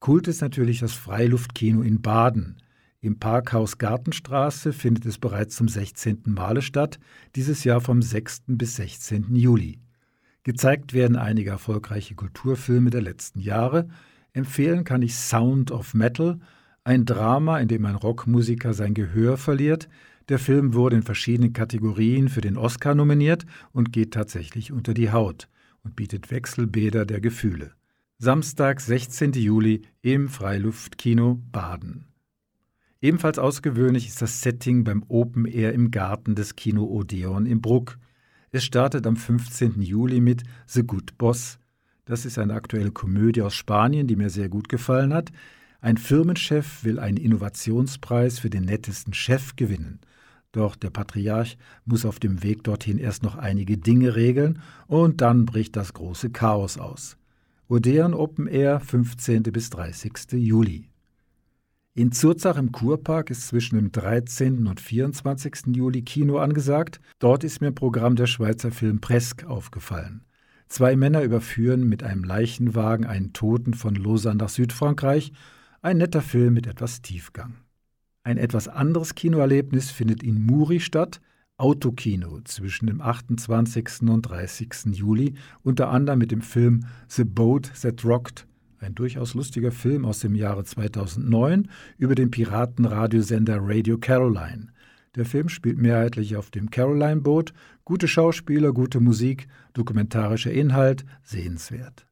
[0.00, 2.61] Kult ist natürlich das Freiluftkino in Baden.
[3.04, 6.22] Im Parkhaus Gartenstraße findet es bereits zum 16.
[6.26, 7.00] Male statt,
[7.34, 8.44] dieses Jahr vom 6.
[8.46, 9.34] bis 16.
[9.34, 9.80] Juli.
[10.44, 13.88] Gezeigt werden einige erfolgreiche Kulturfilme der letzten Jahre.
[14.32, 16.38] Empfehlen kann ich Sound of Metal,
[16.84, 19.88] ein Drama, in dem ein Rockmusiker sein Gehör verliert.
[20.28, 25.10] Der Film wurde in verschiedenen Kategorien für den Oscar nominiert und geht tatsächlich unter die
[25.10, 25.48] Haut
[25.82, 27.72] und bietet Wechselbäder der Gefühle.
[28.18, 29.32] Samstag, 16.
[29.32, 32.11] Juli im Freiluftkino Baden.
[33.02, 37.98] Ebenfalls außergewöhnlich ist das Setting beim Open Air im Garten des Kino Odeon in Bruck.
[38.52, 39.82] Es startet am 15.
[39.82, 41.58] Juli mit The Good Boss.
[42.04, 45.32] Das ist eine aktuelle Komödie aus Spanien, die mir sehr gut gefallen hat.
[45.80, 49.98] Ein Firmenchef will einen Innovationspreis für den nettesten Chef gewinnen.
[50.52, 55.44] Doch der Patriarch muss auf dem Weg dorthin erst noch einige Dinge regeln und dann
[55.44, 57.16] bricht das große Chaos aus.
[57.66, 59.42] Odeon Open Air 15.
[59.42, 60.12] bis 30.
[60.34, 60.91] Juli.
[61.94, 64.66] In Zurzach im Kurpark ist zwischen dem 13.
[64.66, 65.76] und 24.
[65.76, 67.00] Juli Kino angesagt.
[67.18, 70.24] Dort ist mir im Programm der Schweizer Film Presk aufgefallen.
[70.68, 75.34] Zwei Männer überführen mit einem Leichenwagen einen Toten von Lausanne nach Südfrankreich.
[75.82, 77.56] Ein netter Film mit etwas Tiefgang.
[78.24, 81.20] Ein etwas anderes Kinoerlebnis findet in Muri statt.
[81.58, 84.08] Autokino zwischen dem 28.
[84.08, 84.86] und 30.
[84.92, 88.46] Juli, unter anderem mit dem Film The Boat That Rocked
[88.82, 91.68] ein durchaus lustiger Film aus dem Jahre 2009
[91.98, 94.68] über den Piratenradiosender Radio Caroline.
[95.14, 97.52] Der Film spielt mehrheitlich auf dem Caroline-Boot,
[97.84, 102.06] gute Schauspieler, gute Musik, dokumentarischer Inhalt, sehenswert.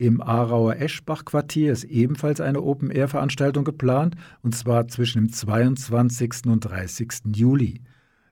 [0.00, 6.46] Im Aarauer Eschbach-Quartier ist ebenfalls eine Open-Air-Veranstaltung geplant, und zwar zwischen dem 22.
[6.46, 7.34] und 30.
[7.34, 7.80] Juli.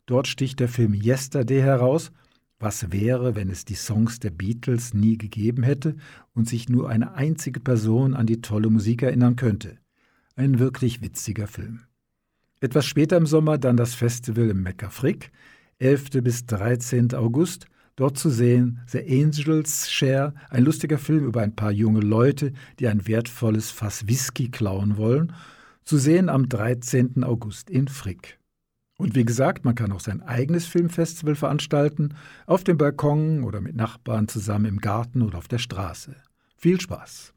[0.06, 2.12] Dort sticht der Film Yesterday heraus
[2.58, 5.96] was wäre, wenn es die Songs der Beatles nie gegeben hätte
[6.34, 9.78] und sich nur eine einzige Person an die tolle Musik erinnern könnte?
[10.36, 11.80] Ein wirklich witziger Film.
[12.60, 15.30] Etwas später im Sommer dann das Festival im Frick,
[15.78, 16.22] 11.
[16.22, 17.14] bis 13.
[17.14, 22.52] August, dort zu sehen The Angels Share, ein lustiger Film über ein paar junge Leute,
[22.78, 25.34] die ein wertvolles Fass Whisky klauen wollen,
[25.84, 27.22] zu sehen am 13.
[27.24, 28.38] August in Frick.
[28.98, 32.14] Und wie gesagt, man kann auch sein eigenes Filmfestival veranstalten,
[32.46, 36.16] auf dem Balkon oder mit Nachbarn zusammen im Garten oder auf der Straße.
[36.56, 37.34] Viel Spaß!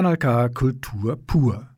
[0.00, 1.68] Kanal K Kultur pur.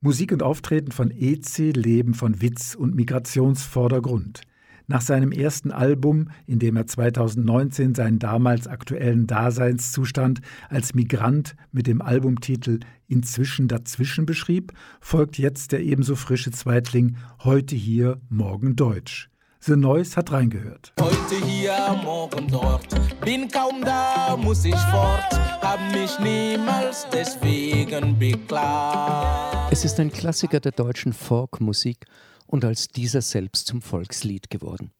[0.00, 4.42] Musik und Auftreten von EC leben von Witz und Migrationsvordergrund.
[4.86, 11.88] Nach seinem ersten Album, in dem er 2019 seinen damals aktuellen Daseinszustand als Migrant mit
[11.88, 19.28] dem Albumtitel Inzwischen dazwischen beschrieb, folgt jetzt der ebenso frische Zweitling Heute hier, morgen Deutsch.
[19.66, 20.92] The Noise hat reingehört.
[21.00, 22.86] Heute hier, morgen dort.
[23.20, 25.32] Bin kaum da, muss ich fort.
[25.60, 29.72] Hab mich niemals deswegen beklagt.
[29.72, 32.06] Es ist ein Klassiker der deutschen Folkmusik
[32.46, 34.92] und als dieser selbst zum Volkslied geworden.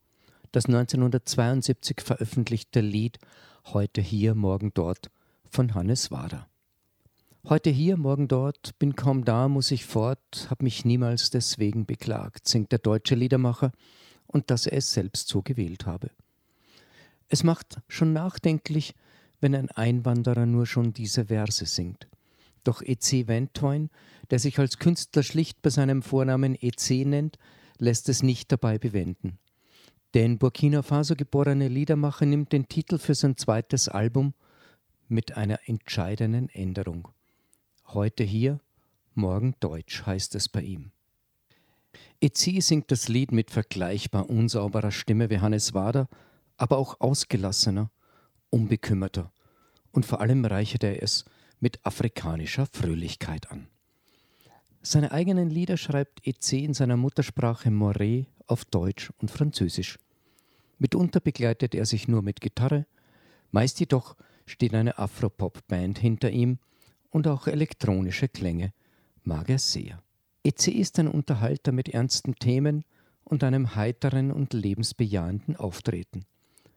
[0.50, 3.20] Das 1972 veröffentlichte Lied
[3.66, 5.12] Heute hier, morgen dort
[5.48, 6.48] von Hannes Wader.
[7.48, 12.48] Heute hier, morgen dort, bin kaum da, muss ich fort, hab mich niemals deswegen beklagt,
[12.48, 13.70] singt der deutsche Liedermacher
[14.26, 16.10] und dass er es selbst so gewählt habe.
[17.28, 18.94] Es macht schon nachdenklich,
[19.40, 22.08] wenn ein Einwanderer nur schon diese Verse singt.
[22.64, 23.28] Doch E.C.
[23.28, 23.90] Ventoin,
[24.30, 27.04] der sich als Künstler schlicht bei seinem Vornamen E.C.
[27.04, 27.38] nennt,
[27.78, 29.38] lässt es nicht dabei bewenden.
[30.14, 34.34] Der in Burkina Faso geborene Liedermacher nimmt den Titel für sein zweites Album
[35.08, 37.08] mit einer entscheidenden Änderung.
[37.88, 38.60] Heute hier,
[39.14, 40.90] morgen Deutsch heißt es bei ihm.
[42.20, 42.60] E.C.
[42.60, 46.08] singt das Lied mit vergleichbar unsauberer Stimme wie Hannes Wader,
[46.56, 47.90] aber auch ausgelassener,
[48.50, 49.32] unbekümmerter
[49.92, 51.24] und vor allem reichert er es
[51.58, 53.66] mit afrikanischer Fröhlichkeit an.
[54.82, 59.98] Seine eigenen Lieder schreibt EC in seiner Muttersprache Moré auf Deutsch und Französisch.
[60.78, 62.86] Mitunter begleitet er sich nur mit Gitarre,
[63.50, 66.58] meist jedoch steht eine Afropop-Band hinter ihm
[67.10, 68.72] und auch elektronische Klänge
[69.24, 70.02] mag er sehr.
[70.46, 72.84] EC ist ein Unterhalter mit ernsten Themen
[73.24, 76.24] und einem heiteren und lebensbejahenden Auftreten.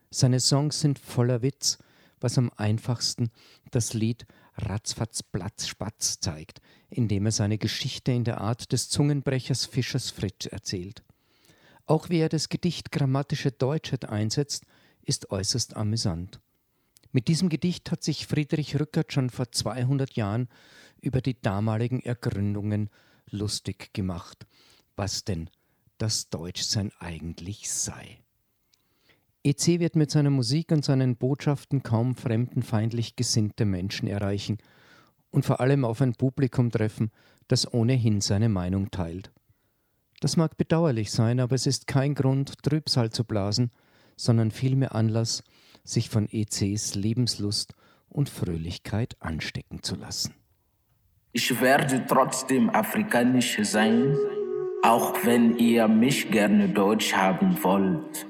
[0.09, 1.77] Seine Songs sind voller Witz,
[2.19, 3.29] was am einfachsten
[3.69, 9.67] das Lied Ratzfatz Platz Spatz zeigt, indem er seine Geschichte in der Art des Zungenbrechers
[9.67, 11.03] Fischers Fritsch erzählt.
[11.85, 14.63] Auch wie er das Gedicht grammatische Deutschheit einsetzt,
[15.03, 16.39] ist äußerst amüsant.
[17.11, 20.49] Mit diesem Gedicht hat sich Friedrich Rückert schon vor 200 Jahren
[21.01, 22.89] über die damaligen Ergründungen
[23.31, 24.45] lustig gemacht,
[24.95, 25.49] was denn
[25.97, 28.19] das Deutschsein eigentlich sei.
[29.43, 34.57] EC wird mit seiner Musik und seinen Botschaften kaum fremdenfeindlich gesinnte Menschen erreichen
[35.31, 37.11] und vor allem auf ein Publikum treffen,
[37.47, 39.31] das ohnehin seine Meinung teilt.
[40.19, 43.71] Das mag bedauerlich sein, aber es ist kein Grund, Trübsal zu blasen,
[44.17, 45.43] sondern vielmehr Anlass,
[45.85, 47.73] sich von ECs Lebenslust
[48.09, 50.33] und Fröhlichkeit anstecken zu lassen.
[51.31, 54.17] Ich werde trotzdem afrikanisch sein,
[54.81, 58.25] auch wenn ihr mich gerne deutsch haben wollt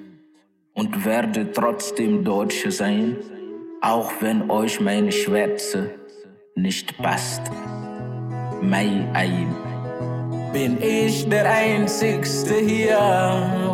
[0.74, 3.16] und werde trotzdem Deutsch sein,
[3.82, 5.92] auch wenn euch meine Schwärze
[6.56, 7.44] nicht passt.
[8.62, 9.56] Mai Aim.
[10.52, 13.00] Bin ich der Einzigste hier,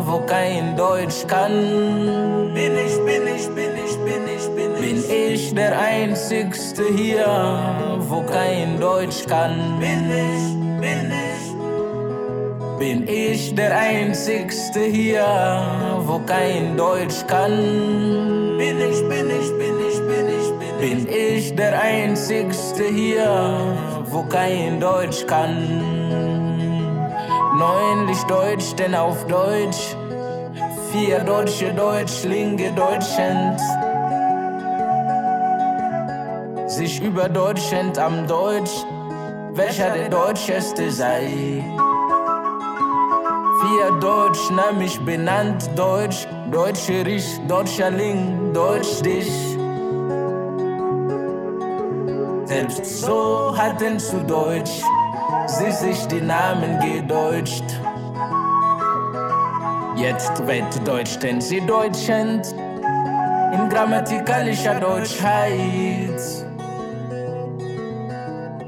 [0.06, 2.54] wo kein Deutsch kann?
[2.54, 3.75] Bin ich, bin ich, bin ich, bin ich, bin
[5.06, 5.10] ich.
[5.10, 7.26] Bin ich der Einzigste hier,
[8.00, 9.80] wo kein Deutsch kann?
[9.80, 11.36] Bin ich, bin ich.
[12.78, 15.26] Bin ich der Einzigste hier,
[16.06, 18.58] wo kein Deutsch kann?
[18.58, 21.06] Bin ich, bin ich, bin ich, bin ich, bin ich.
[21.06, 23.58] Bin ich der Einzigste hier,
[24.06, 25.82] wo kein Deutsch kann?
[27.58, 29.96] Neunlich Deutsch, denn auf Deutsch.
[30.92, 33.60] Vier deutsche Deutschlinge Deutschend.
[36.76, 38.84] Sich über Deutschland am Deutsch,
[39.54, 41.64] welcher der Deutscheste sei.
[43.62, 49.32] Vier Deutsch, nämlich benannt Deutsch, Deutsche Rich, Deutscher Ling, Deutsch dich.
[52.44, 54.84] Selbst so hatten zu Deutsch
[55.48, 57.64] sie sich die Namen gedeutscht.
[59.96, 62.54] Jetzt wird Deutsch, denn sie Deutschend
[63.54, 66.20] in grammatikalischer Deutschheit.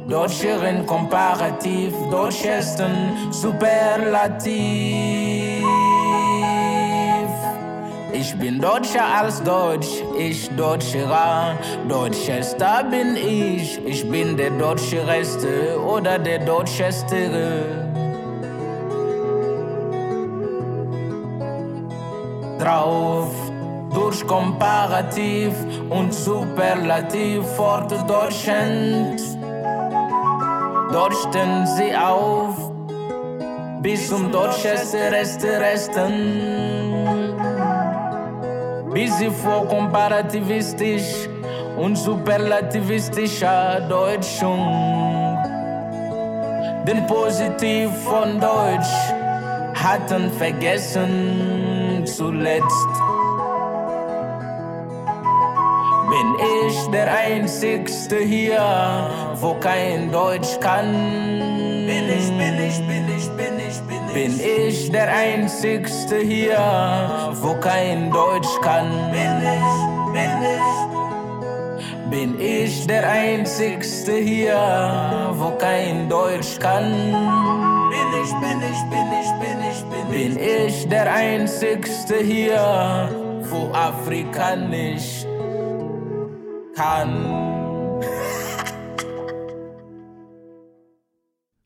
[0.09, 4.47] Deutscherin komparativ, Deutschesten superlativ.
[8.13, 11.57] Ich bin deutscher als Deutsch, ich deutscherer,
[11.89, 13.85] deutschester bin ich.
[13.85, 17.85] Ich bin der deutschereste oder der deutschestere.
[22.59, 23.29] Drauf
[23.93, 25.51] durch Komparativ
[25.89, 27.91] und Superlativ fort
[30.91, 32.71] Deutschland deuchten sie auf,
[33.81, 36.93] bis zum deutscheste Reste resten.
[38.93, 41.27] Bis sie vor komparativistisch
[41.77, 45.37] und superlativistischer Deutschung.
[46.87, 49.13] Den Positiv von Deutsch
[49.75, 53.06] hatten vergessen zuletzt.
[56.17, 56.35] Bin
[56.67, 58.59] ich der Einzigste hier,
[59.39, 60.91] wo kein Deutsch kann?
[61.85, 64.13] Bin ich, bin ich, bin ich, bin ich, bin ich.
[64.13, 66.57] Bin ich der Einzigste hier,
[67.39, 68.89] wo kein Deutsch kann?
[69.11, 70.97] Bin ich, bin ich.
[72.09, 76.91] Bin ich der Einzigste hier, wo kein Deutsch kann?
[77.91, 80.35] Bin ich, bin ich, bin ich, bin ich, bin ich.
[80.35, 83.07] Bin ich der Einzigste hier,
[83.51, 85.16] wo Afrikanisch
[86.77, 88.01] kann.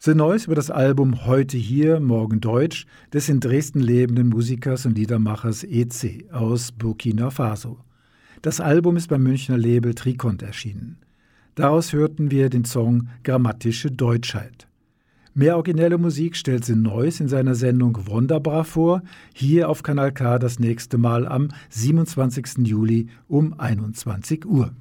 [0.03, 4.97] The Noise über das Album Heute hier, morgen Deutsch des in Dresden lebenden Musikers und
[4.97, 7.77] Liedermachers EC aus Burkina Faso.
[8.41, 10.97] Das Album ist beim Münchner Label Trikont erschienen.
[11.53, 14.67] Daraus hörten wir den Song Grammatische Deutschheit.
[15.35, 19.03] Mehr originelle Musik stellt The Noise in seiner Sendung Wunderbar vor,
[19.35, 22.65] hier auf Kanal K das nächste Mal am 27.
[22.65, 24.71] Juli um 21 Uhr.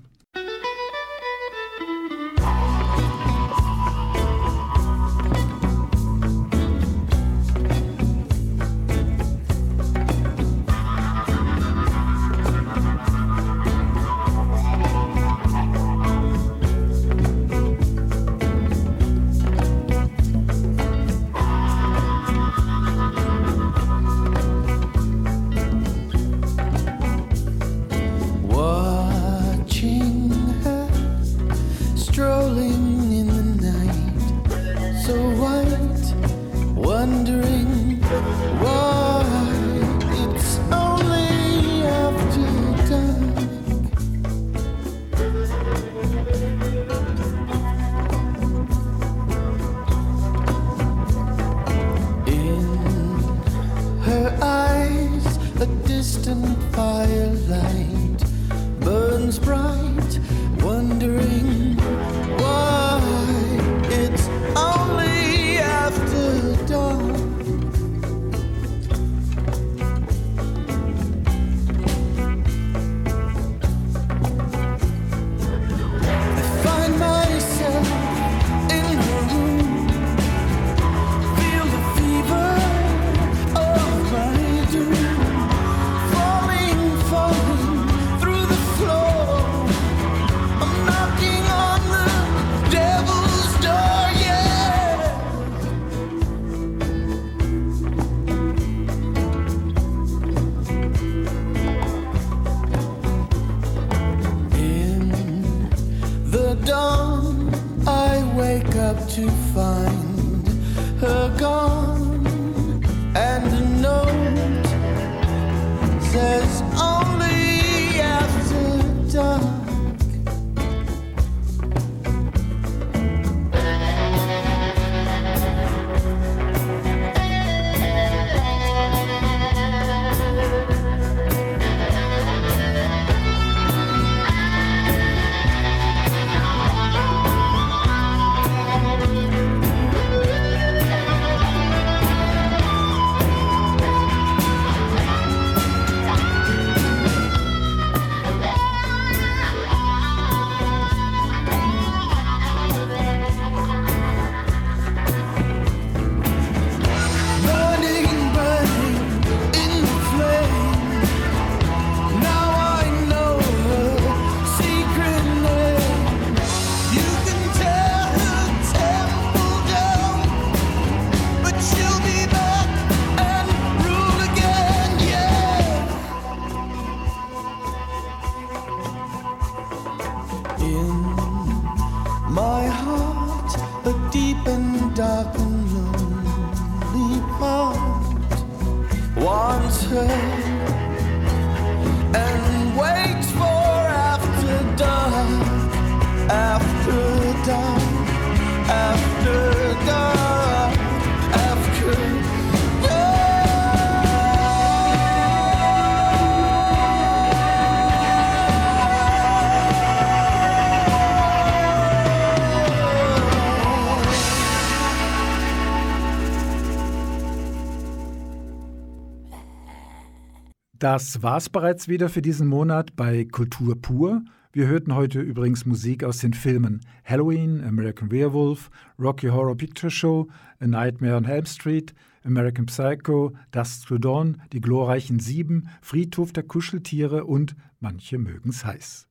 [220.80, 224.24] Das war's bereits wieder für diesen Monat bei Kultur pur.
[224.50, 230.28] Wir hörten heute übrigens Musik aus den Filmen Halloween, American Werewolf, Rocky Horror Picture Show,
[230.58, 236.44] A Nightmare on Elm Street, American Psycho, Dust to Dawn, Die glorreichen Sieben, Friedhof der
[236.44, 239.06] Kuscheltiere und Manche mögen's heiß.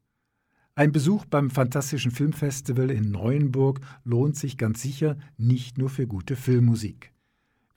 [0.74, 6.36] Ein Besuch beim Fantastischen Filmfestival in Neuenburg lohnt sich ganz sicher nicht nur für gute
[6.36, 7.14] Filmmusik.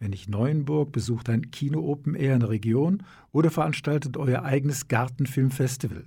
[0.03, 4.89] Wenn nicht Neuenburg, besucht ein Kino Open Air in der Region oder veranstaltet euer eigenes
[4.89, 6.07] Gartenfilmfestival.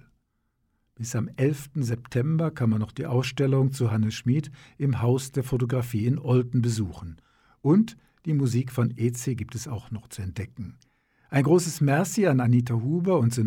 [0.95, 1.69] Bis am 11.
[1.75, 6.61] September kann man noch die Ausstellung zu Hannes Schmid im Haus der Fotografie in Olten
[6.61, 7.21] besuchen.
[7.61, 10.75] Und die Musik von EC gibt es auch noch zu entdecken.
[11.29, 13.45] Ein großes Merci an Anita Huber und The.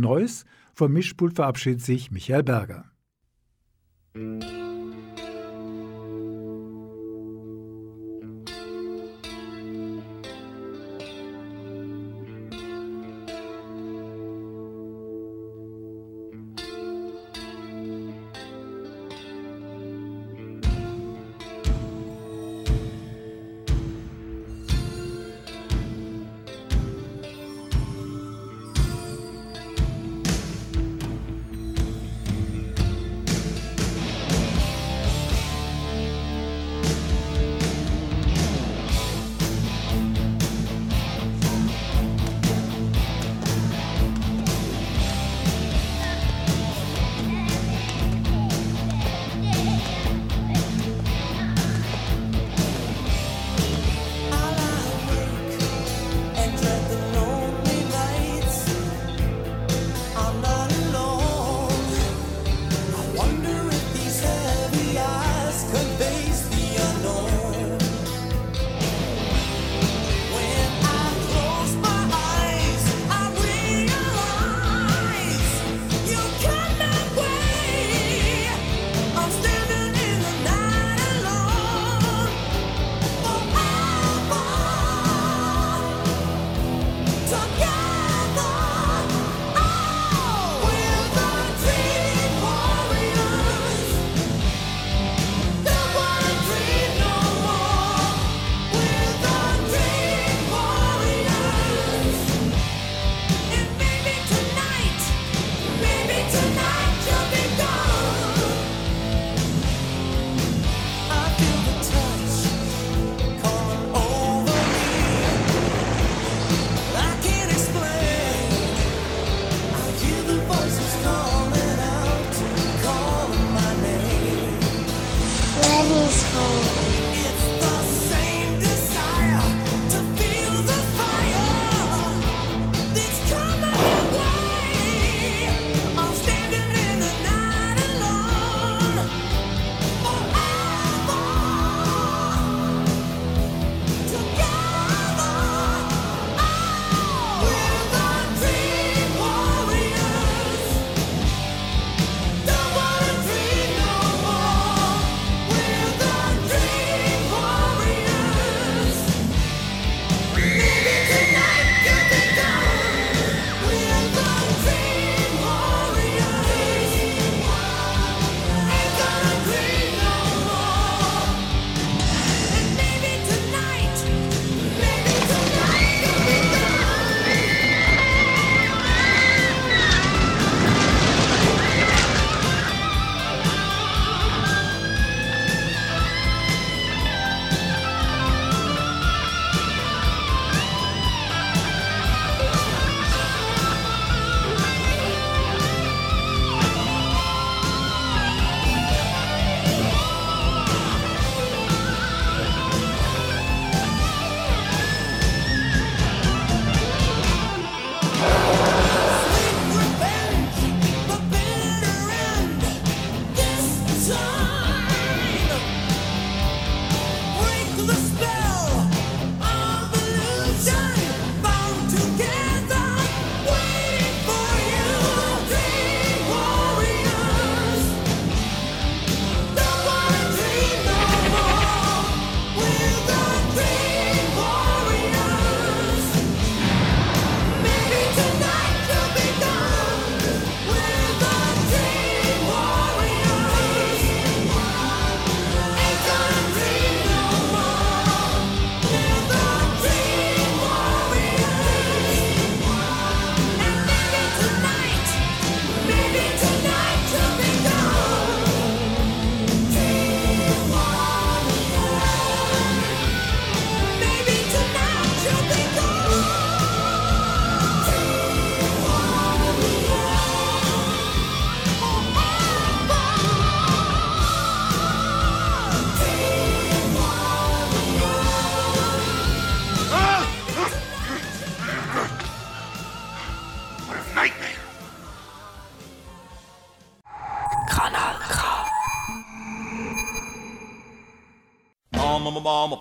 [0.72, 2.86] Vom Mischpult verabschiedet sich Michael Berger.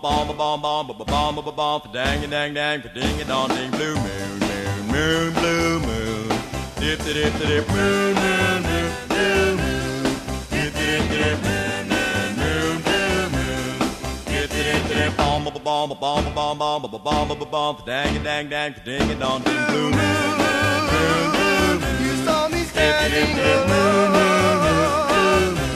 [0.02, 4.38] Bomb bomb bomb bomb bomb bomb bomb dang dang dang ding dong ding blue moon
[4.40, 6.28] moon moon blue moon
[6.78, 10.04] dip dip dip moon moon moon blue moon
[10.50, 13.78] dip dip dip moon moon blue moon
[14.26, 18.74] dip dip dip bomb bomb bomb bomb bomb bomb bomb bomb bomb dang dang dang
[18.84, 24.14] ding dong ding blue moon moon moon You saw me standing alone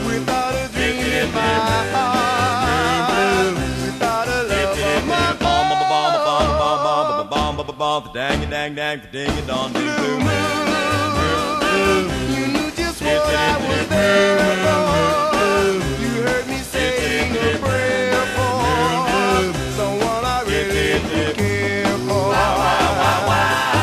[0.07, 1.55] without a dream in my
[1.93, 2.12] heart,
[7.93, 12.09] bomb bomb dang dang dang ding dong ding blue moon.
[12.33, 14.83] You knew just what I was there for.
[16.01, 22.33] You heard me saying a prayer for someone I really care for.
[22.33, 23.82] And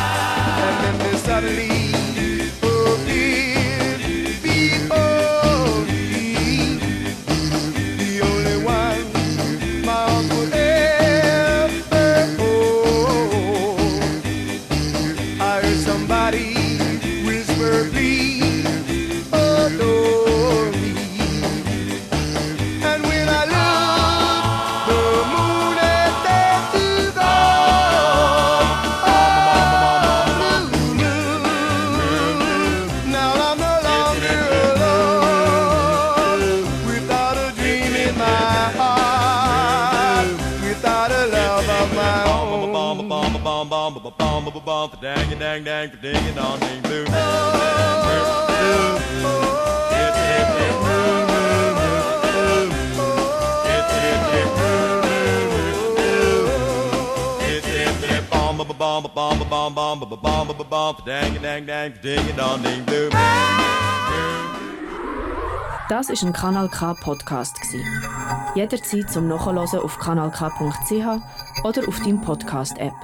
[45.40, 47.04] dang dang ding dong ding doo.
[58.38, 63.10] Bomb, bomb, bomb, bomb, bomb, bomb, bomb, bomb, dang, dang, dang, ding, dong, ding, doom.
[65.88, 67.82] Das ist ein Kanal K Podcast gsi.
[68.54, 72.94] Jederzeit zum Nachhören auf kanalk.ch oder auf deinem Podcast App.